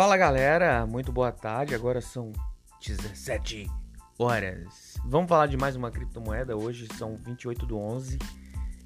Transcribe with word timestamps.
Fala 0.00 0.16
galera, 0.16 0.86
muito 0.86 1.12
boa 1.12 1.30
tarde. 1.30 1.74
Agora 1.74 2.00
são 2.00 2.32
17 2.82 3.70
horas. 4.18 4.96
Vamos 5.04 5.28
falar 5.28 5.46
de 5.46 5.58
mais 5.58 5.76
uma 5.76 5.90
criptomoeda. 5.90 6.56
Hoje 6.56 6.88
são 6.96 7.16
28 7.18 7.66
do 7.66 7.78
11, 7.78 8.18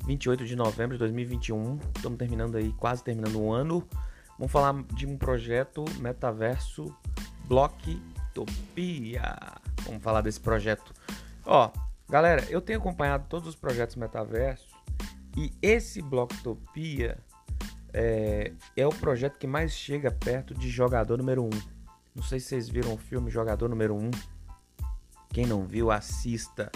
28 0.04 0.45
de 0.45 0.57
novembro 0.57 0.96
de 0.96 0.98
2021. 0.98 1.79
Estamos 1.95 2.18
terminando 2.18 2.57
aí, 2.57 2.72
quase 2.72 3.04
terminando 3.04 3.40
o 3.40 3.53
ano. 3.53 3.89
Vamos 4.36 4.50
falar 4.50 4.82
de 4.93 5.07
um 5.07 5.16
projeto 5.16 5.85
metaverso 6.00 6.93
Blocktopia. 7.46 9.22
Vamos 9.85 10.03
falar 10.03 10.21
desse 10.21 10.40
projeto. 10.40 10.93
Ó, 11.46 11.71
galera, 12.11 12.44
eu 12.50 12.61
tenho 12.61 12.81
acompanhado 12.81 13.29
todos 13.29 13.46
os 13.46 13.54
projetos 13.54 13.94
metaversos 13.94 14.75
e 15.36 15.53
esse 15.62 16.03
Blocktopia 16.03 17.18
é, 17.94 18.53
é 18.76 18.84
o 18.84 18.90
projeto 18.90 19.39
que 19.39 19.46
mais 19.46 19.72
chega 19.72 20.11
perto 20.11 20.52
de 20.52 20.68
Jogador 20.68 21.16
Número 21.16 21.44
1. 21.44 21.50
Não 22.12 22.25
sei 22.25 22.40
se 22.40 22.48
vocês 22.48 22.68
viram 22.68 22.93
o 22.93 22.98
filme 22.98 23.30
Jogador 23.30 23.68
Número 23.68 23.94
1. 23.94 24.11
Quem 25.32 25.46
não 25.46 25.64
viu, 25.64 25.93
assista, 25.93 26.71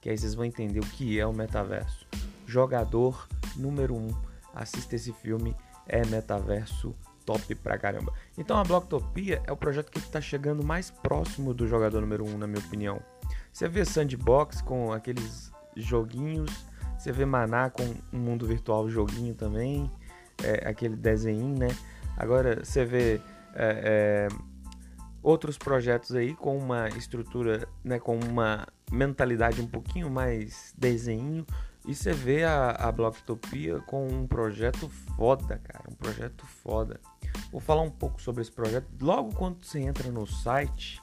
que 0.00 0.08
aí 0.08 0.16
vocês 0.16 0.34
vão 0.34 0.46
entender 0.46 0.80
o 0.80 0.86
que 0.86 1.20
é 1.20 1.26
o 1.26 1.32
metaverso. 1.32 2.06
Jogador 2.46 3.28
Número 3.54 3.94
1. 3.94 4.08
Assista 4.54 4.96
esse 4.96 5.12
filme, 5.12 5.54
é 5.86 6.04
metaverso 6.06 6.94
top 7.26 7.54
pra 7.56 7.78
caramba. 7.78 8.12
Então 8.36 8.56
a 8.56 8.64
Blocktopia 8.64 9.42
é 9.46 9.52
o 9.52 9.56
projeto 9.56 9.90
que 9.90 9.98
está 9.98 10.22
chegando 10.22 10.64
mais 10.64 10.90
próximo 10.90 11.52
do 11.52 11.68
jogador 11.68 12.00
número 12.00 12.24
1, 12.24 12.38
na 12.38 12.46
minha 12.46 12.58
opinião. 12.58 13.00
Você 13.52 13.68
vê 13.68 13.84
Sandbox 13.84 14.62
com 14.62 14.90
aqueles 14.90 15.52
joguinhos, 15.76 16.50
você 16.98 17.12
vê 17.12 17.24
Maná 17.24 17.70
com 17.70 17.82
um 18.12 18.18
mundo 18.18 18.46
virtual 18.46 18.88
joguinho 18.88 19.34
também 19.34 19.90
é, 20.42 20.68
aquele 20.68 20.96
desenho, 20.96 21.56
né? 21.58 21.68
Agora 22.16 22.64
você 22.64 22.84
vê 22.84 23.20
é, 23.54 24.28
é, 24.28 24.28
outros 25.22 25.56
projetos 25.56 26.14
aí 26.14 26.34
com 26.34 26.56
uma 26.56 26.88
estrutura, 26.88 27.66
né, 27.84 27.98
com 27.98 28.18
uma 28.18 28.66
mentalidade 28.90 29.60
um 29.60 29.66
pouquinho 29.66 30.10
mais 30.10 30.74
desenho. 30.76 31.46
E 31.86 31.94
você 31.94 32.12
vê 32.12 32.44
a, 32.44 32.70
a 32.70 32.92
Blocktopia 32.92 33.80
com 33.80 34.06
um 34.06 34.26
projeto 34.26 34.88
foda, 35.16 35.58
cara. 35.64 35.84
Um 35.90 35.94
projeto 35.94 36.46
foda. 36.46 37.00
Vou 37.50 37.60
falar 37.60 37.82
um 37.82 37.90
pouco 37.90 38.22
sobre 38.22 38.42
esse 38.42 38.52
projeto. 38.52 38.86
Logo 39.00 39.34
quando 39.34 39.64
você 39.64 39.80
entra 39.80 40.10
no 40.12 40.26
site, 40.26 41.02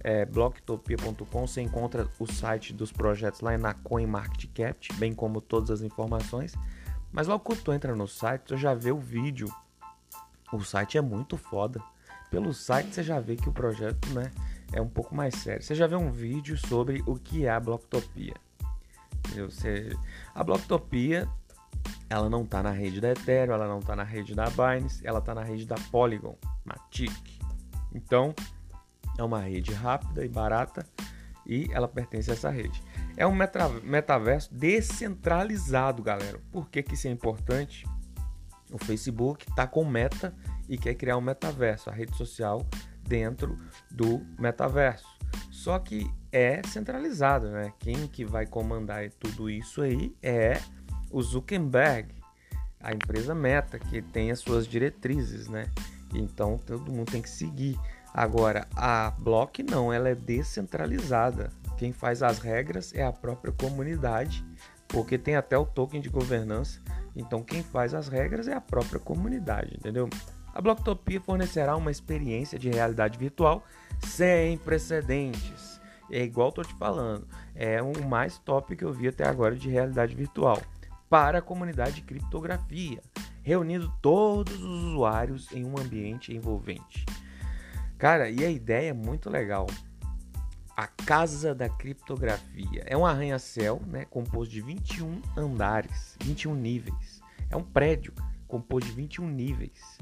é, 0.00 0.24
blocktopia.com, 0.24 1.46
você 1.46 1.60
encontra 1.60 2.08
o 2.18 2.26
site 2.26 2.72
dos 2.72 2.92
projetos 2.92 3.40
lá 3.40 3.56
na 3.58 3.74
CoinMarketCap, 3.74 4.94
bem 4.96 5.14
como 5.14 5.40
todas 5.40 5.70
as 5.70 5.82
informações. 5.82 6.54
Mas 7.14 7.28
logo 7.28 7.44
quando 7.44 7.62
tu 7.62 7.72
entra 7.72 7.94
no 7.94 8.08
site, 8.08 8.42
tu 8.42 8.56
já 8.56 8.74
vê 8.74 8.90
o 8.90 8.98
vídeo. 8.98 9.48
O 10.52 10.60
site 10.64 10.98
é 10.98 11.00
muito 11.00 11.36
foda. 11.36 11.80
Pelo 12.28 12.52
site 12.52 12.92
você 12.92 13.04
já 13.04 13.20
vê 13.20 13.36
que 13.36 13.48
o 13.48 13.52
projeto, 13.52 14.08
né, 14.10 14.32
é 14.72 14.80
um 14.80 14.88
pouco 14.88 15.14
mais 15.14 15.36
sério. 15.36 15.62
Você 15.62 15.76
já 15.76 15.86
vê 15.86 15.94
um 15.94 16.10
vídeo 16.10 16.58
sobre 16.58 17.04
o 17.06 17.14
que 17.14 17.46
é 17.46 17.50
a 17.50 17.60
Blocktopia. 17.60 18.34
Você... 19.36 19.96
A 20.34 20.42
Blocktopia, 20.42 21.28
ela 22.10 22.28
não 22.28 22.44
tá 22.44 22.64
na 22.64 22.72
rede 22.72 23.00
da 23.00 23.12
Ethereum, 23.12 23.54
ela 23.54 23.68
não 23.68 23.78
tá 23.78 23.94
na 23.94 24.02
rede 24.02 24.34
da 24.34 24.50
Binance, 24.50 25.06
ela 25.06 25.20
tá 25.20 25.36
na 25.36 25.44
rede 25.44 25.66
da 25.66 25.76
Polygon, 25.92 26.36
Matic. 26.64 27.40
Então, 27.94 28.34
é 29.16 29.22
uma 29.22 29.38
rede 29.38 29.72
rápida 29.72 30.24
e 30.24 30.28
barata 30.28 30.84
e 31.46 31.68
ela 31.72 31.86
pertence 31.86 32.28
a 32.28 32.34
essa 32.34 32.50
rede. 32.50 32.82
É 33.16 33.26
um 33.26 33.34
metaverso 33.82 34.52
descentralizado, 34.52 36.02
galera. 36.02 36.40
Por 36.50 36.68
que, 36.68 36.82
que 36.82 36.94
isso 36.94 37.06
é 37.06 37.10
importante? 37.10 37.86
O 38.72 38.78
Facebook 38.78 39.48
está 39.48 39.66
com 39.66 39.84
meta 39.84 40.34
e 40.68 40.76
quer 40.76 40.94
criar 40.94 41.16
um 41.16 41.20
metaverso, 41.20 41.90
a 41.90 41.92
rede 41.92 42.16
social 42.16 42.66
dentro 43.02 43.58
do 43.90 44.26
metaverso. 44.38 45.06
Só 45.50 45.78
que 45.78 46.10
é 46.32 46.60
centralizado, 46.66 47.50
né? 47.50 47.72
Quem 47.78 48.08
que 48.08 48.24
vai 48.24 48.46
comandar 48.46 49.08
tudo 49.10 49.48
isso 49.48 49.82
aí 49.82 50.14
é 50.22 50.60
o 51.10 51.22
Zuckerberg, 51.22 52.12
a 52.80 52.92
empresa 52.92 53.34
Meta, 53.34 53.78
que 53.78 54.02
tem 54.02 54.30
as 54.30 54.40
suas 54.40 54.66
diretrizes, 54.66 55.48
né? 55.48 55.66
Então 56.12 56.58
todo 56.58 56.92
mundo 56.92 57.12
tem 57.12 57.22
que 57.22 57.30
seguir. 57.30 57.78
Agora, 58.12 58.66
a 58.76 59.10
Block 59.18 59.62
não, 59.62 59.92
ela 59.92 60.08
é 60.08 60.14
descentralizada. 60.14 61.50
Quem 61.84 61.92
faz 61.92 62.22
as 62.22 62.38
regras 62.38 62.94
é 62.94 63.04
a 63.04 63.12
própria 63.12 63.52
comunidade, 63.52 64.42
porque 64.88 65.18
tem 65.18 65.36
até 65.36 65.58
o 65.58 65.66
token 65.66 66.00
de 66.00 66.08
governança. 66.08 66.80
Então, 67.14 67.42
quem 67.42 67.62
faz 67.62 67.92
as 67.92 68.08
regras 68.08 68.48
é 68.48 68.54
a 68.54 68.60
própria 68.60 68.98
comunidade, 68.98 69.76
entendeu? 69.76 70.08
A 70.54 70.62
Blocktopia 70.62 71.20
fornecerá 71.20 71.76
uma 71.76 71.90
experiência 71.90 72.58
de 72.58 72.70
realidade 72.70 73.18
virtual 73.18 73.62
sem 74.00 74.56
precedentes. 74.56 75.78
É 76.10 76.22
igual 76.22 76.50
tô 76.52 76.62
te 76.62 76.72
falando, 76.76 77.28
é 77.54 77.82
o 77.82 78.02
mais 78.08 78.38
top 78.38 78.74
que 78.74 78.84
eu 78.86 78.90
vi 78.94 79.08
até 79.08 79.28
agora 79.28 79.54
de 79.54 79.68
realidade 79.68 80.16
virtual 80.16 80.62
para 81.10 81.40
a 81.40 81.42
comunidade 81.42 81.96
de 81.96 82.02
criptografia, 82.02 83.02
reunindo 83.42 83.92
todos 84.00 84.54
os 84.54 84.84
usuários 84.84 85.52
em 85.52 85.66
um 85.66 85.78
ambiente 85.78 86.34
envolvente. 86.34 87.04
Cara, 87.98 88.30
e 88.30 88.42
a 88.42 88.48
ideia 88.48 88.88
é 88.88 88.94
muito 88.94 89.28
legal. 89.28 89.66
A 90.76 90.88
Casa 90.88 91.54
da 91.54 91.68
Criptografia 91.68 92.82
é 92.84 92.96
um 92.96 93.06
arranha-céu, 93.06 93.80
né, 93.86 94.04
composto 94.06 94.52
de 94.52 94.60
21 94.60 95.22
andares, 95.36 96.16
21 96.20 96.52
níveis. 96.52 97.22
É 97.48 97.56
um 97.56 97.62
prédio 97.62 98.12
composto 98.48 98.90
de 98.90 98.96
21 98.96 99.28
níveis. 99.28 99.98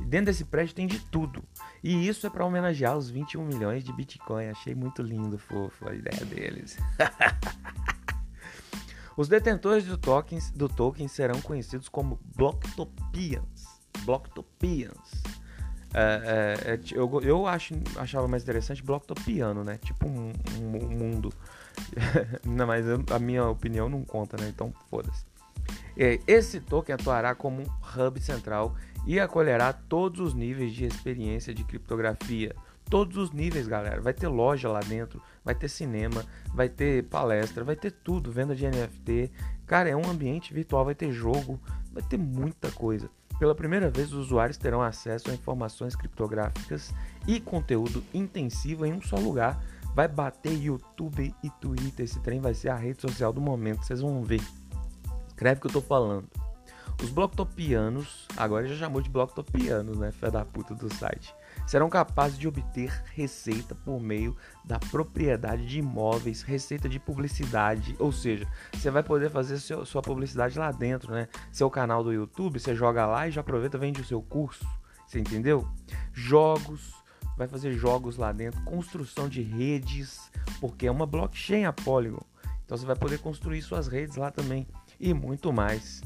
E 0.00 0.04
dentro 0.04 0.26
desse 0.26 0.44
prédio 0.44 0.76
tem 0.76 0.86
de 0.86 1.00
tudo. 1.00 1.42
E 1.82 2.06
isso 2.06 2.24
é 2.24 2.30
para 2.30 2.46
homenagear 2.46 2.96
os 2.96 3.10
21 3.10 3.44
milhões 3.44 3.82
de 3.82 3.92
Bitcoin. 3.92 4.46
Achei 4.46 4.76
muito 4.76 5.02
lindo, 5.02 5.38
fofo 5.38 5.88
a 5.88 5.94
ideia 5.94 6.24
deles. 6.24 6.78
os 9.16 9.26
detentores 9.26 9.84
do 9.84 9.98
tokens, 9.98 10.52
do 10.52 10.68
token 10.68 11.08
serão 11.08 11.40
conhecidos 11.40 11.88
como 11.88 12.20
Blocktopians. 12.36 13.82
Blocktopians 14.04 15.21
é, 15.94 16.64
é, 16.66 16.72
é, 16.72 16.80
eu, 16.92 17.20
eu 17.22 17.46
acho, 17.46 17.74
achava 17.96 18.26
mais 18.26 18.42
interessante 18.42 18.82
Blocktopiano, 18.82 19.62
né? 19.62 19.78
Tipo 19.78 20.08
um, 20.08 20.32
um, 20.58 20.84
um 20.84 20.88
mundo. 20.88 21.32
não, 22.44 22.66
mas 22.66 22.86
eu, 22.86 23.02
a 23.10 23.18
minha 23.18 23.46
opinião 23.46 23.88
não 23.88 24.02
conta, 24.02 24.36
né? 24.40 24.48
Então 24.48 24.72
foda-se. 24.88 25.24
Esse 26.26 26.60
token 26.60 26.94
atuará 26.94 27.34
como 27.34 27.62
um 27.62 27.66
hub 27.66 28.20
central 28.20 28.74
e 29.06 29.20
acolherá 29.20 29.72
todos 29.72 30.20
os 30.20 30.34
níveis 30.34 30.72
de 30.72 30.86
experiência 30.86 31.52
de 31.52 31.64
criptografia. 31.64 32.54
Todos 32.88 33.16
os 33.16 33.30
níveis, 33.30 33.66
galera. 33.66 34.00
Vai 34.00 34.12
ter 34.12 34.28
loja 34.28 34.68
lá 34.68 34.80
dentro, 34.80 35.22
vai 35.44 35.54
ter 35.54 35.68
cinema, 35.68 36.24
vai 36.54 36.68
ter 36.68 37.04
palestra, 37.04 37.64
vai 37.64 37.76
ter 37.76 37.90
tudo, 37.90 38.32
venda 38.32 38.54
de 38.54 38.66
NFT. 38.66 39.30
Cara, 39.66 39.88
é 39.88 39.96
um 39.96 40.08
ambiente 40.08 40.52
virtual, 40.52 40.84
vai 40.84 40.94
ter 40.94 41.12
jogo, 41.12 41.60
vai 41.92 42.02
ter 42.02 42.18
muita 42.18 42.70
coisa. 42.70 43.10
Pela 43.42 43.56
primeira 43.56 43.90
vez, 43.90 44.12
os 44.12 44.26
usuários 44.26 44.56
terão 44.56 44.80
acesso 44.80 45.28
a 45.28 45.34
informações 45.34 45.96
criptográficas 45.96 46.94
e 47.26 47.40
conteúdo 47.40 48.00
intensivo 48.14 48.86
em 48.86 48.92
um 48.92 49.02
só 49.02 49.16
lugar. 49.16 49.60
Vai 49.96 50.06
bater 50.06 50.52
YouTube 50.52 51.34
e 51.42 51.50
Twitter. 51.50 52.04
Esse 52.04 52.20
trem 52.20 52.38
vai 52.38 52.54
ser 52.54 52.68
a 52.68 52.76
rede 52.76 53.02
social 53.02 53.32
do 53.32 53.40
momento. 53.40 53.84
Vocês 53.84 54.00
vão 54.00 54.22
ver. 54.22 54.40
Escreve 55.26 55.58
o 55.58 55.60
que 55.62 55.66
eu 55.66 55.72
tô 55.72 55.80
falando. 55.80 56.28
Os 57.02 57.10
blocktopianos, 57.10 58.28
agora 58.36 58.64
já 58.68 58.76
chamou 58.76 59.02
de 59.02 59.10
blocktopianos, 59.10 59.98
né? 59.98 60.12
Fé 60.12 60.30
da 60.30 60.44
puta 60.44 60.72
do 60.72 60.92
site 60.94 61.34
serão 61.66 61.90
capazes 61.90 62.38
de 62.38 62.46
obter 62.46 62.90
receita 63.12 63.74
por 63.74 64.00
meio 64.00 64.36
da 64.64 64.78
propriedade 64.78 65.66
de 65.66 65.80
imóveis, 65.80 66.42
receita 66.42 66.88
de 66.88 67.00
publicidade, 67.00 67.96
ou 67.98 68.12
seja, 68.12 68.46
você 68.72 68.90
vai 68.90 69.02
poder 69.02 69.30
fazer 69.30 69.58
seu, 69.58 69.84
sua 69.84 70.00
publicidade 70.00 70.56
lá 70.58 70.70
dentro, 70.70 71.12
né? 71.12 71.28
Seu 71.50 71.68
canal 71.68 72.04
do 72.04 72.12
YouTube, 72.12 72.60
você 72.60 72.74
joga 72.74 73.04
lá 73.04 73.26
e 73.26 73.32
já 73.32 73.40
aproveita 73.40 73.78
vende 73.78 74.00
o 74.00 74.04
seu 74.04 74.22
curso, 74.22 74.64
você 75.04 75.18
entendeu? 75.18 75.66
Jogos, 76.12 76.94
vai 77.36 77.48
fazer 77.48 77.72
jogos 77.72 78.16
lá 78.16 78.30
dentro, 78.30 78.62
construção 78.62 79.28
de 79.28 79.42
redes, 79.42 80.30
porque 80.60 80.86
é 80.86 80.90
uma 80.90 81.06
blockchain 81.06 81.64
a 81.64 81.72
Polygon, 81.72 82.24
então 82.64 82.76
você 82.76 82.86
vai 82.86 82.96
poder 82.96 83.18
construir 83.18 83.60
suas 83.60 83.88
redes 83.88 84.16
lá 84.16 84.30
também 84.30 84.68
e 85.00 85.12
muito 85.12 85.52
mais. 85.52 86.00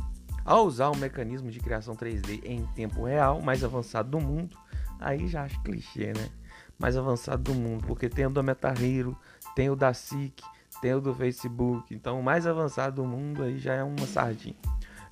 Ao 0.46 0.64
usar 0.64 0.90
o 0.90 0.96
mecanismo 0.96 1.50
de 1.50 1.58
criação 1.58 1.96
3D 1.96 2.40
em 2.44 2.64
tempo 2.66 3.04
real 3.04 3.42
mais 3.42 3.64
avançado 3.64 4.08
do 4.08 4.20
mundo, 4.20 4.56
aí 5.00 5.26
já 5.26 5.42
acho 5.42 5.60
clichê, 5.62 6.12
né? 6.12 6.30
Mais 6.78 6.96
avançado 6.96 7.42
do 7.42 7.52
mundo, 7.52 7.84
porque 7.84 8.08
tem 8.08 8.26
o 8.26 8.30
do 8.30 8.42
MetaHero, 8.44 9.18
tem 9.56 9.68
o 9.68 9.74
da 9.74 9.92
SIC, 9.92 10.40
tem 10.80 10.94
o 10.94 11.00
do 11.00 11.12
Facebook, 11.12 11.92
então 11.92 12.20
o 12.20 12.22
mais 12.22 12.46
avançado 12.46 13.02
do 13.02 13.08
mundo 13.08 13.42
aí 13.42 13.58
já 13.58 13.74
é 13.74 13.82
uma 13.82 14.06
sardinha. 14.06 14.54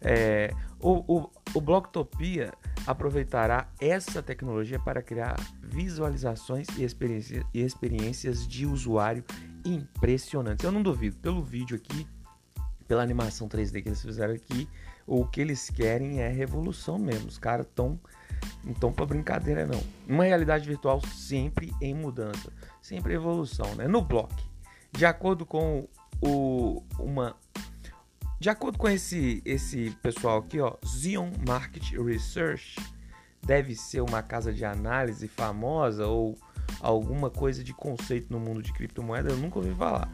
É, 0.01 0.55
o, 0.79 1.03
o, 1.13 1.31
o 1.55 1.61
Blocktopia 1.61 2.53
aproveitará 2.87 3.67
essa 3.81 4.23
tecnologia 4.23 4.79
para 4.79 5.03
criar 5.03 5.35
visualizações 5.61 6.69
e, 6.77 6.85
experiência, 6.85 7.45
e 7.53 7.61
experiências 7.61 8.47
de 8.47 8.67
usuário 8.67 9.25
impressionantes. 9.65 10.65
Eu 10.65 10.71
não 10.71 10.83
duvido, 10.83 11.17
pelo 11.17 11.43
vídeo 11.43 11.75
aqui, 11.75 12.07
pela 12.87 13.03
animação 13.03 13.49
3D 13.49 13.83
que 13.83 13.89
eles 13.89 14.03
fizeram 14.03 14.35
aqui, 14.35 14.69
o 15.07 15.27
que 15.27 15.41
eles 15.41 15.71
querem 15.71 16.21
é 16.21 16.29
revolução 16.29 16.99
mesmo. 16.99 17.29
Os 17.29 17.39
caras 17.39 17.67
estão 17.67 17.99
Então, 18.65 18.93
para 18.93 19.07
brincadeira 19.07 19.67
não. 19.67 19.83
Uma 20.09 20.25
realidade 20.25 20.67
virtual 20.67 21.01
sempre 21.01 21.73
em 21.81 21.95
mudança, 21.95 22.53
sempre 22.81 23.13
em 23.13 23.17
evolução, 23.17 23.75
né? 23.75 23.87
No 23.87 24.03
bloco, 24.03 24.35
de 24.93 25.07
acordo 25.07 25.45
com 25.47 25.89
o 26.21 26.83
uma 26.99 27.37
de 28.39 28.51
acordo 28.51 28.79
com 28.79 28.89
esse 28.89 29.43
esse 29.45 29.91
pessoal 30.03 30.39
aqui, 30.39 30.61
ó, 30.61 30.75
Zion 30.87 31.31
Market 31.47 31.93
Research 31.93 32.77
deve 33.43 33.75
ser 33.75 34.01
uma 34.01 34.23
casa 34.23 34.53
de 34.53 34.65
análise 34.65 35.29
famosa 35.29 36.07
ou 36.07 36.37
alguma 36.81 37.31
coisa 37.31 37.63
de 37.63 37.73
conceito 37.73 38.33
no 38.33 38.41
mundo 38.41 38.63
de 38.63 38.73
criptomoeda, 38.73 39.31
eu 39.31 39.37
nunca 39.37 39.59
ouvi 39.59 39.75
falar. 39.75 40.11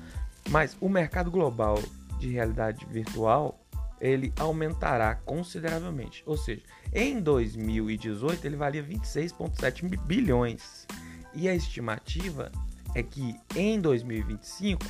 Mas 0.48 0.76
o 0.80 0.88
mercado 0.88 1.30
global 1.30 1.78
de 2.18 2.28
realidade 2.30 2.84
virtual 2.86 3.59
ele 4.00 4.32
aumentará 4.38 5.14
consideravelmente. 5.14 6.22
Ou 6.26 6.36
seja, 6.36 6.62
em 6.92 7.20
2018 7.20 8.44
ele 8.46 8.56
valia 8.56 8.82
26,7 8.82 9.98
bilhões. 10.00 10.86
E 11.34 11.48
a 11.48 11.54
estimativa 11.54 12.50
é 12.94 13.02
que 13.02 13.38
em 13.54 13.80
2025 13.80 14.82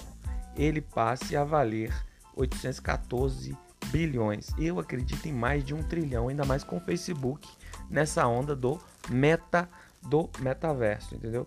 ele 0.57 0.81
passe 0.81 1.37
a 1.37 1.45
valer 1.45 1.93
814 2.35 3.57
bilhões. 3.87 4.49
Eu 4.59 4.79
acredito 4.79 5.27
em 5.27 5.33
mais 5.33 5.65
de 5.65 5.75
um 5.75 5.83
trilhão, 5.83 6.29
ainda 6.29 6.45
mais 6.45 6.63
com 6.63 6.77
o 6.77 6.81
Facebook 6.81 7.49
nessa 7.89 8.27
onda 8.27 8.55
do 8.55 8.81
meta 9.09 9.69
do 10.03 10.31
metaverso, 10.39 11.15
entendeu? 11.15 11.47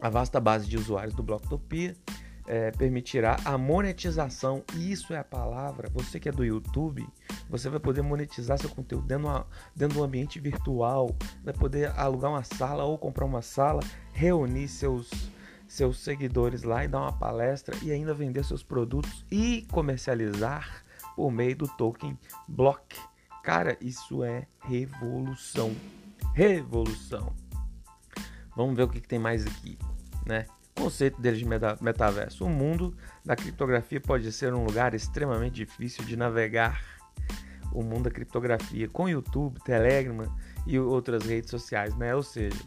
A 0.00 0.08
vasta 0.08 0.40
base 0.40 0.68
de 0.68 0.76
usuários 0.76 1.14
do 1.14 1.22
Blocktopia 1.22 1.96
é, 2.52 2.70
permitirá 2.70 3.38
a 3.46 3.56
monetização, 3.56 4.62
e 4.76 4.92
isso 4.92 5.14
é 5.14 5.18
a 5.18 5.24
palavra. 5.24 5.88
Você 5.94 6.20
que 6.20 6.28
é 6.28 6.32
do 6.32 6.44
YouTube, 6.44 7.08
você 7.48 7.70
vai 7.70 7.80
poder 7.80 8.02
monetizar 8.02 8.58
seu 8.58 8.68
conteúdo 8.68 9.06
dentro, 9.06 9.26
uma, 9.26 9.46
dentro 9.74 9.96
do 9.96 10.04
ambiente 10.04 10.38
virtual, 10.38 11.16
vai 11.42 11.54
poder 11.54 11.98
alugar 11.98 12.30
uma 12.30 12.44
sala 12.44 12.84
ou 12.84 12.98
comprar 12.98 13.24
uma 13.24 13.40
sala, 13.40 13.80
reunir 14.12 14.68
seus, 14.68 15.10
seus 15.66 16.00
seguidores 16.00 16.62
lá 16.62 16.84
e 16.84 16.88
dar 16.88 17.00
uma 17.00 17.12
palestra 17.14 17.74
e 17.82 17.90
ainda 17.90 18.12
vender 18.12 18.44
seus 18.44 18.62
produtos 18.62 19.24
e 19.30 19.66
comercializar 19.72 20.84
por 21.16 21.32
meio 21.32 21.56
do 21.56 21.66
token 21.66 22.18
Block. 22.46 22.94
Cara, 23.42 23.78
isso 23.80 24.22
é 24.22 24.46
revolução. 24.60 25.74
Revolução. 26.34 27.34
Vamos 28.54 28.76
ver 28.76 28.82
o 28.82 28.88
que, 28.88 29.00
que 29.00 29.08
tem 29.08 29.18
mais 29.18 29.46
aqui, 29.46 29.78
né? 30.26 30.44
Conceito 30.74 31.20
deles 31.20 31.38
de 31.38 31.46
metaverso. 31.80 32.44
O 32.44 32.48
mundo 32.48 32.94
da 33.24 33.36
criptografia 33.36 34.00
pode 34.00 34.30
ser 34.32 34.52
um 34.54 34.64
lugar 34.64 34.94
extremamente 34.94 35.54
difícil 35.54 36.04
de 36.04 36.16
navegar. 36.16 36.82
O 37.72 37.82
mundo 37.82 38.04
da 38.04 38.10
criptografia 38.10 38.88
com 38.88 39.08
YouTube, 39.08 39.58
Telegram 39.64 40.30
e 40.66 40.78
outras 40.78 41.24
redes 41.24 41.50
sociais, 41.50 41.96
né? 41.96 42.14
Ou 42.14 42.22
seja, 42.22 42.58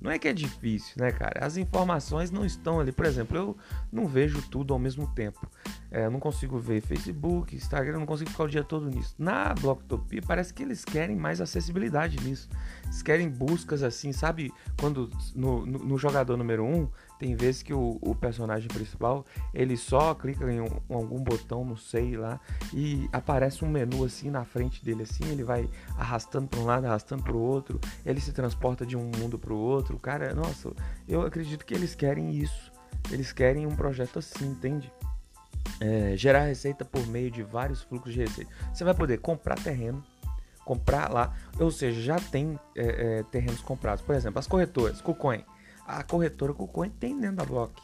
não 0.00 0.10
é 0.10 0.18
que 0.18 0.28
é 0.28 0.32
difícil, 0.32 0.96
né, 0.98 1.12
cara? 1.12 1.46
As 1.46 1.56
informações 1.56 2.30
não 2.30 2.44
estão 2.44 2.78
ali. 2.80 2.92
Por 2.92 3.06
exemplo, 3.06 3.36
eu 3.36 3.56
não 3.90 4.06
vejo 4.06 4.42
tudo 4.50 4.74
ao 4.74 4.78
mesmo 4.78 5.06
tempo. 5.14 5.48
É, 5.94 6.06
eu 6.06 6.10
não 6.10 6.18
consigo 6.18 6.58
ver 6.58 6.80
Facebook, 6.80 7.54
Instagram, 7.54 8.00
não 8.00 8.06
consigo 8.06 8.28
ficar 8.28 8.42
o 8.42 8.48
dia 8.48 8.64
todo 8.64 8.90
nisso. 8.90 9.14
Na 9.16 9.54
Blocktopia 9.54 10.20
parece 10.26 10.52
que 10.52 10.64
eles 10.64 10.84
querem 10.84 11.14
mais 11.14 11.40
acessibilidade 11.40 12.18
nisso. 12.20 12.48
Eles 12.82 13.00
querem 13.00 13.30
buscas 13.30 13.80
assim, 13.80 14.10
sabe? 14.10 14.52
Quando 14.80 15.08
no, 15.36 15.64
no, 15.64 15.78
no 15.78 15.96
jogador 15.96 16.36
número 16.36 16.64
1, 16.64 16.76
um, 16.76 16.88
tem 17.16 17.36
vezes 17.36 17.62
que 17.62 17.72
o, 17.72 17.96
o, 18.02 18.12
personagem 18.12 18.66
principal 18.66 19.24
ele 19.54 19.76
só 19.76 20.16
clica 20.16 20.50
em 20.52 20.60
um, 20.60 20.66
algum 20.90 21.22
botão, 21.22 21.64
não 21.64 21.76
sei 21.76 22.16
lá, 22.16 22.40
e 22.72 23.08
aparece 23.12 23.64
um 23.64 23.68
menu 23.68 24.04
assim 24.04 24.30
na 24.30 24.44
frente 24.44 24.84
dele, 24.84 25.04
assim, 25.04 25.24
ele 25.30 25.44
vai 25.44 25.70
arrastando 25.96 26.48
para 26.48 26.58
um 26.58 26.64
lado, 26.64 26.86
arrastando 26.86 27.22
para 27.22 27.36
o 27.36 27.40
outro, 27.40 27.80
ele 28.04 28.20
se 28.20 28.32
transporta 28.32 28.84
de 28.84 28.96
um 28.96 29.12
mundo 29.16 29.38
para 29.38 29.52
o 29.52 29.56
outro. 29.56 29.96
Cara, 30.00 30.34
nossa, 30.34 30.72
eu 31.06 31.22
acredito 31.22 31.64
que 31.64 31.72
eles 31.72 31.94
querem 31.94 32.32
isso. 32.32 32.72
Eles 33.12 33.32
querem 33.32 33.64
um 33.64 33.76
projeto 33.76 34.18
assim, 34.18 34.46
entende? 34.46 34.90
É, 35.80 36.16
gerar 36.16 36.44
receita 36.44 36.84
por 36.84 37.06
meio 37.06 37.30
de 37.30 37.42
vários 37.42 37.82
fluxos 37.82 38.12
de 38.12 38.20
receita. 38.20 38.50
Você 38.72 38.84
vai 38.84 38.94
poder 38.94 39.18
comprar 39.18 39.58
terreno, 39.58 40.02
comprar 40.64 41.12
lá, 41.12 41.34
ou 41.58 41.70
seja, 41.70 42.00
já 42.00 42.16
tem 42.16 42.58
é, 42.76 43.18
é, 43.18 43.22
terrenos 43.24 43.60
comprados. 43.60 44.02
Por 44.02 44.14
exemplo, 44.14 44.38
as 44.38 44.46
corretoras, 44.46 45.00
KuCoin. 45.00 45.44
A 45.86 46.02
corretora 46.02 46.54
KuCoin 46.54 46.90
tem 46.90 47.18
dentro 47.18 47.36
da 47.36 47.44
Block, 47.44 47.82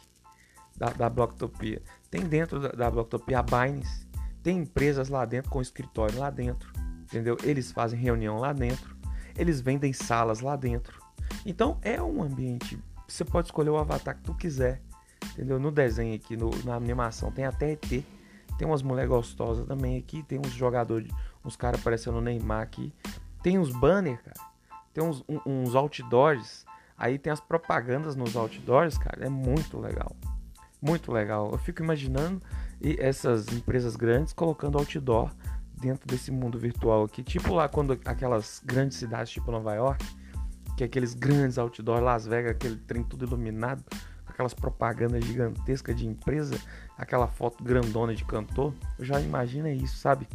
da, 0.75 0.89
da 0.89 1.09
Blocktopia. 1.09 1.81
Tem 2.09 2.21
dentro 2.25 2.59
da, 2.59 2.69
da 2.69 2.91
Blocktopia 2.91 3.39
a 3.39 3.43
Binance. 3.43 4.07
Tem 4.41 4.57
empresas 4.57 5.09
lá 5.09 5.23
dentro 5.23 5.51
com 5.51 5.61
escritório 5.61 6.17
lá 6.17 6.31
dentro, 6.31 6.73
entendeu? 7.03 7.37
Eles 7.43 7.71
fazem 7.71 7.99
reunião 7.99 8.37
lá 8.37 8.51
dentro. 8.51 8.97
Eles 9.37 9.61
vendem 9.61 9.93
salas 9.93 10.41
lá 10.41 10.55
dentro. 10.55 10.99
Então 11.45 11.77
é 11.83 12.01
um 12.01 12.23
ambiente. 12.23 12.79
Você 13.07 13.23
pode 13.23 13.47
escolher 13.47 13.69
o 13.69 13.77
avatar 13.77 14.15
que 14.15 14.23
tu 14.23 14.33
quiser. 14.33 14.81
Entendeu? 15.33 15.59
No 15.59 15.71
desenho 15.71 16.15
aqui, 16.15 16.35
no, 16.35 16.49
na 16.63 16.75
animação, 16.75 17.31
tem 17.31 17.45
até 17.45 17.71
ET. 17.71 18.03
Tem 18.57 18.67
umas 18.67 18.81
mulheres 18.81 19.09
gostosas 19.09 19.65
também 19.65 19.97
aqui. 19.97 20.23
Tem 20.23 20.39
uns 20.39 20.51
jogadores, 20.51 21.11
uns 21.43 21.55
caras 21.55 21.81
parecendo 21.81 22.17
o 22.17 22.21
Neymar 22.21 22.61
aqui. 22.61 22.93
Tem 23.41 23.57
uns 23.57 23.71
banners, 23.71 24.21
cara. 24.21 24.51
Tem 24.93 25.03
uns, 25.03 25.23
um, 25.27 25.39
uns 25.45 25.75
outdoors. 25.75 26.65
Aí 26.97 27.17
tem 27.17 27.31
as 27.31 27.39
propagandas 27.39 28.15
nos 28.15 28.35
outdoors, 28.35 28.97
cara. 28.97 29.25
É 29.25 29.29
muito 29.29 29.79
legal. 29.79 30.15
Muito 30.81 31.11
legal. 31.11 31.49
Eu 31.51 31.57
fico 31.57 31.81
imaginando 31.81 32.41
essas 32.99 33.47
empresas 33.49 33.95
grandes 33.95 34.33
colocando 34.33 34.77
outdoor 34.77 35.31
dentro 35.79 36.07
desse 36.07 36.31
mundo 36.31 36.59
virtual 36.59 37.03
aqui. 37.03 37.23
Tipo 37.23 37.55
lá 37.55 37.69
quando 37.69 37.93
aquelas 38.05 38.61
grandes 38.65 38.97
cidades, 38.97 39.31
tipo 39.31 39.51
Nova 39.51 39.73
York, 39.73 40.05
que 40.75 40.83
é 40.83 40.87
aqueles 40.87 41.13
grandes 41.13 41.57
outdoors, 41.57 42.03
Las 42.03 42.27
Vegas, 42.27 42.51
aquele 42.51 42.77
trem 42.77 43.03
tudo 43.03 43.25
iluminado 43.25 43.83
aquelas 44.31 44.53
propagandas 44.53 45.23
gigantescas 45.23 45.95
de 45.95 46.07
empresa, 46.07 46.59
aquela 46.97 47.27
foto 47.27 47.63
grandona 47.63 48.15
de 48.15 48.25
cantor, 48.25 48.73
eu 48.97 49.05
já 49.05 49.19
imagino 49.19 49.67
isso, 49.67 49.97
sabe? 49.97 50.27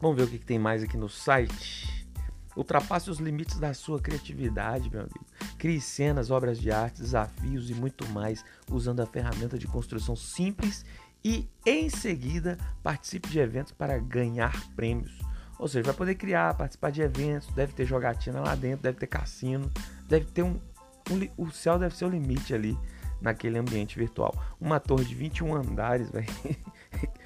Vamos 0.00 0.16
ver 0.16 0.24
o 0.24 0.28
que, 0.28 0.38
que 0.38 0.46
tem 0.46 0.58
mais 0.58 0.82
aqui 0.82 0.96
no 0.96 1.08
site. 1.08 2.06
Ultrapasse 2.54 3.10
os 3.10 3.18
limites 3.18 3.58
da 3.58 3.74
sua 3.74 4.00
criatividade, 4.00 4.90
meu 4.90 5.00
amigo. 5.00 5.26
Crie 5.58 5.80
cenas, 5.80 6.30
obras 6.30 6.58
de 6.58 6.70
arte, 6.70 7.02
desafios 7.02 7.68
e 7.70 7.74
muito 7.74 8.08
mais 8.08 8.44
usando 8.70 9.00
a 9.00 9.06
ferramenta 9.06 9.58
de 9.58 9.66
construção 9.66 10.16
simples 10.16 10.84
e, 11.24 11.48
em 11.66 11.90
seguida, 11.90 12.56
participe 12.82 13.28
de 13.28 13.38
eventos 13.38 13.72
para 13.72 13.98
ganhar 13.98 14.54
prêmios. 14.74 15.18
Ou 15.58 15.66
seja, 15.68 15.84
vai 15.84 15.94
poder 15.94 16.14
criar, 16.14 16.54
participar 16.54 16.90
de 16.90 17.02
eventos, 17.02 17.48
deve 17.54 17.72
ter 17.72 17.86
jogatina 17.86 18.40
lá 18.40 18.54
dentro, 18.54 18.82
deve 18.82 18.98
ter 18.98 19.06
cassino, 19.06 19.70
deve 20.06 20.26
ter 20.26 20.42
um, 20.42 20.58
o 21.36 21.50
céu 21.50 21.78
deve 21.78 21.96
ser 21.96 22.04
o 22.04 22.08
limite 22.08 22.54
ali 22.54 22.78
naquele 23.20 23.58
ambiente 23.58 23.98
virtual. 23.98 24.34
Uma 24.60 24.80
torre 24.80 25.04
de 25.04 25.14
21 25.14 25.56
andares, 25.56 26.10
velho, 26.12 26.26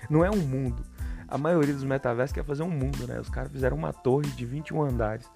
não 0.08 0.25
é 0.25 0.30
um 0.30 0.40
mundo. 0.40 0.84
A 1.28 1.38
maioria 1.38 1.72
dos 1.72 1.84
metaversos 1.84 2.34
quer 2.34 2.44
fazer 2.44 2.62
um 2.62 2.70
mundo, 2.70 3.06
né? 3.06 3.20
Os 3.20 3.28
caras 3.28 3.52
fizeram 3.52 3.76
uma 3.76 3.92
torre 3.92 4.28
de 4.30 4.44
21 4.44 4.82
andares. 4.82 5.30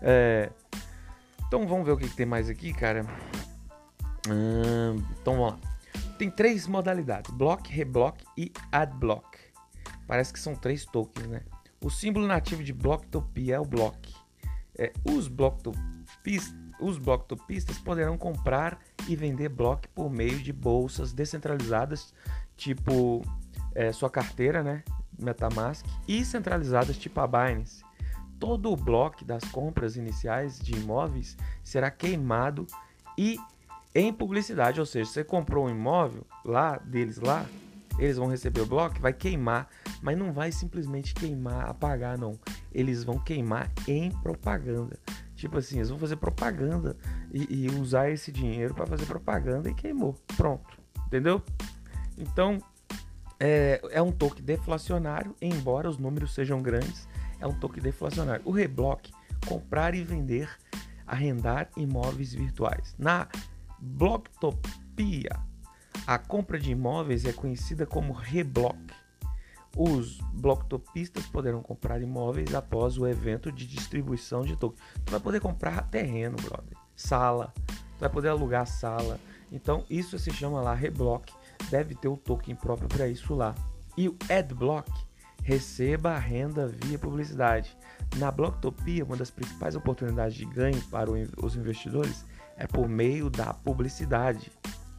É... 0.00 0.50
Então 1.46 1.66
vamos 1.66 1.84
ver 1.84 1.92
o 1.92 1.96
que, 1.96 2.08
que 2.08 2.16
tem 2.16 2.26
mais 2.26 2.48
aqui, 2.48 2.72
cara. 2.72 3.04
Hum, 4.28 5.02
então 5.20 5.36
vamos 5.36 5.52
lá. 5.52 5.58
Tem 6.18 6.30
três 6.30 6.66
modalidades: 6.66 7.30
block, 7.32 7.72
reblock 7.72 8.24
e 8.36 8.52
adblock. 8.70 9.38
Parece 10.06 10.32
que 10.32 10.38
são 10.38 10.54
três 10.54 10.84
tokens, 10.84 11.26
né? 11.26 11.42
O 11.80 11.90
símbolo 11.90 12.26
nativo 12.26 12.64
de 12.64 12.72
Blocktopia 12.72 13.56
é 13.56 13.60
o 13.60 13.64
block. 13.64 14.14
É, 14.76 14.92
os 15.04 15.28
Blocktopias 15.28 16.54
os 16.80 16.98
blocktopistas 16.98 17.78
poderão 17.78 18.16
comprar 18.16 18.78
e 19.08 19.16
vender 19.16 19.48
bloco 19.48 19.88
por 19.94 20.10
meio 20.10 20.38
de 20.38 20.52
bolsas 20.52 21.12
descentralizadas, 21.12 22.12
tipo 22.56 23.22
é, 23.74 23.92
sua 23.92 24.10
carteira, 24.10 24.62
né, 24.62 24.82
MetaMask, 25.18 25.84
e 26.06 26.24
centralizadas, 26.24 26.96
tipo 26.98 27.20
a 27.20 27.26
Binance. 27.26 27.82
Todo 28.38 28.70
o 28.70 28.76
bloco 28.76 29.24
das 29.24 29.44
compras 29.44 29.96
iniciais 29.96 30.58
de 30.58 30.76
imóveis 30.76 31.36
será 31.64 31.90
queimado 31.90 32.66
e 33.16 33.38
em 33.94 34.12
publicidade, 34.12 34.78
ou 34.78 34.86
seja, 34.86 35.10
você 35.10 35.24
comprou 35.24 35.66
um 35.66 35.70
imóvel 35.70 36.24
lá 36.44 36.76
deles 36.78 37.18
lá, 37.18 37.44
eles 37.98 38.16
vão 38.16 38.28
receber 38.28 38.60
o 38.60 38.66
bloco, 38.66 39.00
vai 39.00 39.12
queimar, 39.12 39.68
mas 40.00 40.16
não 40.16 40.32
vai 40.32 40.52
simplesmente 40.52 41.12
queimar, 41.14 41.68
apagar 41.68 42.16
não. 42.16 42.38
Eles 42.72 43.02
vão 43.02 43.18
queimar 43.18 43.72
em 43.88 44.10
propaganda. 44.22 44.96
Tipo 45.38 45.56
assim, 45.56 45.76
eles 45.76 45.88
vão 45.88 46.00
fazer 46.00 46.16
propaganda 46.16 46.96
e, 47.32 47.66
e 47.66 47.70
usar 47.70 48.10
esse 48.10 48.32
dinheiro 48.32 48.74
para 48.74 48.84
fazer 48.88 49.06
propaganda 49.06 49.70
e 49.70 49.74
queimou. 49.74 50.16
Pronto. 50.36 50.76
Entendeu? 51.06 51.40
Então, 52.18 52.58
é, 53.38 53.80
é, 53.92 54.02
um 54.02 54.10
toque 54.10 54.42
deflacionário, 54.42 55.36
embora 55.40 55.88
os 55.88 55.96
números 55.96 56.34
sejam 56.34 56.60
grandes, 56.60 57.08
é 57.38 57.46
um 57.46 57.56
toque 57.56 57.80
deflacionário. 57.80 58.42
O 58.44 58.50
reblock, 58.50 59.12
comprar 59.46 59.94
e 59.94 60.02
vender, 60.02 60.50
arrendar 61.06 61.70
imóveis 61.76 62.34
virtuais. 62.34 62.96
Na 62.98 63.28
Blocktopia, 63.78 65.38
a 66.04 66.18
compra 66.18 66.58
de 66.58 66.72
imóveis 66.72 67.24
é 67.24 67.32
conhecida 67.32 67.86
como 67.86 68.12
reblock. 68.12 68.76
Os 69.76 70.18
blocktopistas 70.32 71.26
poderão 71.26 71.62
comprar 71.62 72.00
imóveis 72.00 72.54
após 72.54 72.98
o 72.98 73.06
evento 73.06 73.52
de 73.52 73.66
distribuição 73.66 74.42
de 74.42 74.56
tokens. 74.56 74.80
Tu 75.04 75.10
vai 75.10 75.20
poder 75.20 75.40
comprar 75.40 75.88
terreno, 75.88 76.36
brother, 76.36 76.76
sala, 76.96 77.52
tu 77.66 78.00
vai 78.00 78.08
poder 78.08 78.28
alugar 78.28 78.66
sala. 78.66 79.18
Então 79.50 79.84
isso 79.88 80.18
se 80.18 80.30
chama 80.30 80.60
lá 80.60 80.74
reblock, 80.74 81.32
deve 81.70 81.94
ter 81.94 82.08
o 82.08 82.16
token 82.16 82.54
próprio 82.54 82.88
para 82.88 83.08
isso 83.08 83.34
lá. 83.34 83.54
E 83.96 84.08
o 84.08 84.16
adblock 84.28 84.90
receba 85.42 86.10
a 86.10 86.18
renda 86.18 86.66
via 86.66 86.98
publicidade. 86.98 87.76
Na 88.16 88.30
Blocktopia, 88.30 89.04
uma 89.04 89.16
das 89.16 89.30
principais 89.30 89.74
oportunidades 89.74 90.36
de 90.36 90.44
ganho 90.44 90.80
para 90.90 91.10
os 91.10 91.56
investidores 91.56 92.24
é 92.56 92.66
por 92.66 92.88
meio 92.88 93.30
da 93.30 93.54
publicidade. 93.54 94.50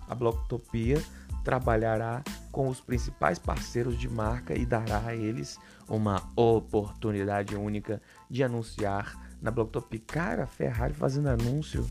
A 0.07 0.15
Blocktopia 0.15 1.01
trabalhará 1.43 2.23
com 2.59 2.67
os 2.67 2.81
principais 2.81 3.39
parceiros 3.39 3.97
de 3.97 4.09
marca 4.09 4.53
e 4.53 4.65
dará 4.65 5.01
a 5.05 5.15
eles 5.15 5.57
uma 5.87 6.21
oportunidade 6.35 7.55
única 7.55 8.01
de 8.29 8.43
anunciar 8.43 9.15
na 9.41 9.49
Blocktopia. 9.49 10.01
Cara, 10.05 10.45
Ferrari 10.45 10.93
fazendo 10.93 11.29
anúncio, 11.29 11.87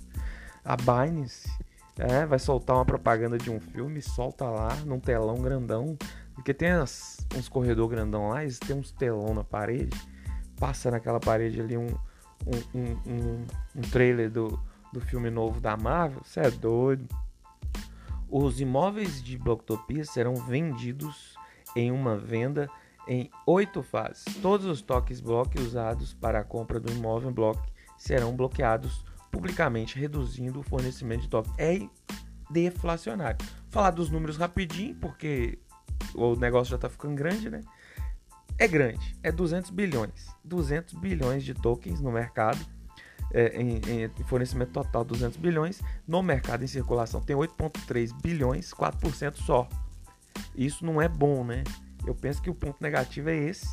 a 0.62 0.76
Binance 0.76 1.48
é, 1.96 2.26
vai 2.26 2.38
soltar 2.38 2.76
uma 2.76 2.84
propaganda 2.84 3.38
de 3.38 3.50
um 3.50 3.58
filme, 3.58 4.02
solta 4.02 4.44
lá 4.44 4.76
num 4.84 5.00
telão 5.00 5.40
grandão, 5.40 5.96
porque 6.34 6.52
tem 6.52 6.68
as, 6.68 7.26
uns 7.34 7.48
corredor 7.48 7.88
grandão 7.88 8.28
lá, 8.28 8.42
eles 8.42 8.58
tem 8.58 8.76
uns 8.76 8.92
telão 8.92 9.32
na 9.32 9.42
parede, 9.42 9.98
passa 10.60 10.90
naquela 10.90 11.18
parede 11.18 11.62
ali 11.62 11.78
um, 11.78 11.88
um, 12.46 12.78
um, 12.78 13.10
um, 13.10 13.46
um 13.74 13.80
trailer 13.90 14.30
do, 14.30 14.60
do 14.92 15.00
filme 15.00 15.30
novo 15.30 15.62
da 15.62 15.78
Marvel, 15.78 16.20
você 16.22 16.40
é 16.40 16.50
doido. 16.50 17.08
Os 18.30 18.60
imóveis 18.60 19.22
de 19.22 19.38
Blocktopia 19.38 20.04
serão 20.04 20.34
vendidos 20.34 21.34
em 21.74 21.90
uma 21.90 22.16
venda 22.16 22.68
em 23.06 23.30
oito 23.46 23.82
fases. 23.82 24.24
Todos 24.42 24.66
os 24.66 24.82
toques 24.82 25.20
block 25.20 25.58
usados 25.58 26.12
para 26.12 26.40
a 26.40 26.44
compra 26.44 26.78
do 26.78 26.92
imóvel 26.92 27.30
block 27.30 27.58
serão 27.96 28.36
bloqueados 28.36 29.02
publicamente, 29.30 29.98
reduzindo 29.98 30.60
o 30.60 30.62
fornecimento 30.62 31.22
de 31.22 31.28
toque. 31.28 31.50
É 31.56 31.80
deflacionário. 32.50 33.38
Falar 33.70 33.90
dos 33.90 34.10
números 34.10 34.36
rapidinho, 34.36 34.94
porque 34.96 35.58
o 36.14 36.36
negócio 36.36 36.70
já 36.70 36.76
está 36.76 36.88
ficando 36.90 37.14
grande, 37.14 37.48
né? 37.48 37.62
É 38.58 38.68
grande, 38.68 39.16
é 39.22 39.32
200 39.32 39.70
bilhões. 39.70 40.26
200 40.44 40.94
bilhões 40.94 41.44
de 41.44 41.54
tokens 41.54 42.00
no 42.00 42.12
mercado 42.12 42.58
é, 43.32 43.60
em, 43.60 43.80
em, 44.04 44.24
fornecimento 44.24 44.72
total 44.72 45.04
200 45.04 45.36
bilhões, 45.36 45.82
no 46.06 46.22
mercado 46.22 46.64
em 46.64 46.66
circulação 46.66 47.20
tem 47.20 47.36
8,3 47.36 48.12
bilhões, 48.22 48.72
4% 48.72 49.36
só. 49.36 49.68
Isso 50.54 50.84
não 50.84 51.00
é 51.00 51.08
bom, 51.08 51.44
né? 51.44 51.64
Eu 52.06 52.14
penso 52.14 52.40
que 52.40 52.50
o 52.50 52.54
ponto 52.54 52.82
negativo 52.82 53.28
é 53.28 53.36
esse, 53.36 53.68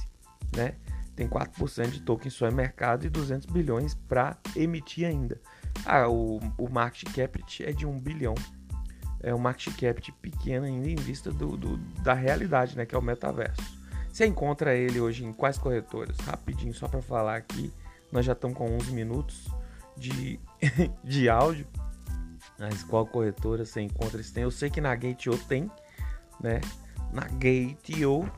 né? 0.55 0.75
Tem 1.15 1.27
4% 1.27 1.89
de 1.91 2.01
tokens 2.01 2.33
só 2.33 2.47
em 2.47 2.53
mercado 2.53 3.05
e 3.05 3.09
200 3.09 3.45
bilhões 3.47 3.95
para 3.95 4.37
emitir 4.55 5.07
ainda. 5.07 5.39
Ah, 5.85 6.09
o, 6.09 6.39
o 6.57 6.69
market 6.69 7.09
cap 7.13 7.43
é 7.61 7.71
de 7.71 7.85
1 7.85 7.99
bilhão. 7.99 8.35
É 9.21 9.33
um 9.33 9.37
market 9.37 9.73
cap 9.79 10.11
pequeno 10.21 10.65
ainda 10.65 10.89
em 10.89 10.95
vista 10.95 11.31
do, 11.31 11.55
do, 11.55 11.77
da 12.03 12.13
realidade, 12.13 12.75
né? 12.75 12.85
Que 12.85 12.93
é 12.93 12.97
o 12.97 13.01
metaverso. 13.01 13.61
Você 14.11 14.25
encontra 14.25 14.75
ele 14.75 14.99
hoje 14.99 15.25
em 15.25 15.33
quais 15.33 15.57
corretoras? 15.57 16.17
Rapidinho, 16.19 16.73
só 16.73 16.87
para 16.87 17.01
falar 17.01 17.37
aqui. 17.37 17.71
Nós 18.15 18.25
já 18.25 18.31
estamos 18.31 18.57
com 18.57 18.73
11 18.77 18.93
minutos 18.93 19.45
de, 19.97 20.39
de 21.03 21.27
áudio. 21.27 21.67
Mas 22.57 22.81
qual 22.81 23.05
corretora 23.05 23.65
você 23.65 23.81
encontra 23.81 24.21
esse 24.21 24.31
tem? 24.31 24.43
Eu 24.43 24.51
sei 24.51 24.69
que 24.69 24.79
na 24.79 24.95
Gate.io 24.95 25.37
tem, 25.37 25.69
né? 26.39 26.61
Na 27.11 27.23
Gate.io 27.23 28.31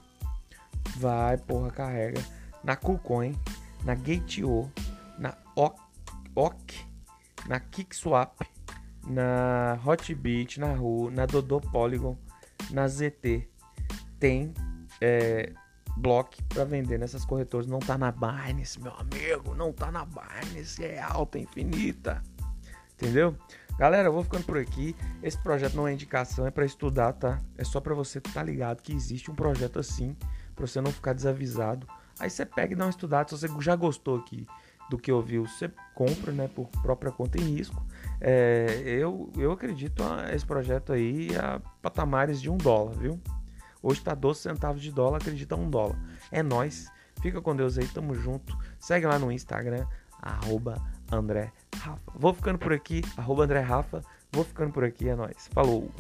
vai, 0.96 1.38
porra, 1.38 1.70
carrega. 1.70 2.20
Na 2.64 2.76
KuCoin, 2.76 3.40
na 3.84 3.94
Gate.io, 3.94 4.72
na 5.20 5.38
OK, 5.56 6.76
na 7.48 7.60
KickSwap, 7.60 8.36
na 9.06 9.80
Hotbit, 9.86 10.60
na 10.60 10.74
RU, 10.74 11.12
na 11.12 11.28
Dodo 11.28 11.62
Polygon, 11.62 12.18
na 12.72 12.88
ZT. 12.88 13.48
Tem 14.20 14.56
é, 15.00 15.54
block 15.98 16.42
para 16.44 16.64
vender 16.64 16.98
nessas 16.98 17.26
corretoras. 17.26 17.68
Não 17.68 17.80
tá 17.80 17.98
na 17.98 18.12
Binance, 18.12 18.80
meu 18.80 18.94
amigo. 18.94 19.56
Não 19.56 19.74
tá 19.74 19.92
na 19.92 20.06
Binance. 20.06 20.84
É 20.84 21.02
alta, 21.02 21.40
infinita. 21.40 22.22
Entendeu? 22.94 23.36
Galera, 23.78 24.08
eu 24.08 24.14
vou 24.14 24.24
ficando 24.24 24.44
por 24.44 24.58
aqui. 24.58 24.96
Esse 25.22 25.38
projeto 25.38 25.76
não 25.76 25.88
é 25.88 25.94
indicação, 25.94 26.48
é 26.48 26.52
para 26.52 26.66
estudar, 26.66 27.14
tá? 27.14 27.40
É 27.58 27.64
só 27.64 27.80
para 27.80 27.94
você 27.94 28.18
estar 28.18 28.34
tá 28.34 28.44
ligado 28.44 28.82
que 28.82 28.92
existe 28.92 29.30
um 29.30 29.36
projeto 29.36 29.80
assim, 29.80 30.16
para 30.56 30.66
você 30.66 30.82
não 30.82 30.92
ficar 30.92 31.14
desavisado. 31.14 31.88
Aí 32.20 32.30
você 32.30 32.46
pega 32.46 32.74
e 32.74 32.76
dá 32.76 32.86
uma 32.86 32.90
estudada. 32.90 33.30
Se 33.30 33.38
você 33.38 33.48
já 33.62 33.76
gostou 33.76 34.18
aqui 34.18 34.48
do 34.90 34.98
que 34.98 35.12
ouviu, 35.12 35.46
você 35.46 35.72
compra, 35.94 36.32
né, 36.32 36.50
por 36.56 36.68
própria 36.82 37.12
conta 37.12 37.38
em 37.38 37.56
risco. 37.56 37.86
É, 38.20 38.84
eu, 38.86 39.32
eu 39.38 39.52
acredito 39.52 40.02
esse 40.34 40.46
projeto 40.46 40.92
aí 40.92 41.30
a 41.38 41.62
patamares 41.82 42.42
de 42.42 42.50
um 42.50 42.58
dólar, 42.58 42.96
viu? 42.96 43.20
Hoje 43.82 44.02
tá 44.02 44.14
12 44.14 44.42
centavos 44.42 44.82
de 44.82 44.92
dólar, 44.92 45.18
acredita 45.18 45.56
um 45.56 45.70
dólar. 45.70 45.98
É 46.32 46.42
nós. 46.42 46.88
Fica 47.22 47.42
com 47.42 47.56
Deus 47.56 47.78
aí, 47.78 47.88
tamo 47.88 48.14
junto. 48.14 48.56
Segue 48.80 49.06
lá 49.06 49.18
no 49.18 49.32
Instagram, 49.32 49.86
arroba 50.22 50.82
André 51.12 51.52
Rafa. 51.76 52.12
Vou 52.16 52.34
ficando 52.34 52.60
por 52.60 52.74
aqui, 52.74 53.02
arroba 53.16 53.44
André 53.44 53.60
Rafa. 53.60 54.02
Vou 54.32 54.44
ficando 54.44 54.72
por 54.72 54.84
aqui, 54.84 55.10
é 55.10 55.16
nóis. 55.16 55.48
Falou! 55.52 55.92